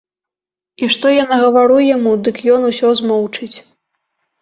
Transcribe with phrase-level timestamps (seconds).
[0.83, 3.55] І што я нагавару яму, дык ён усё змоўчыць.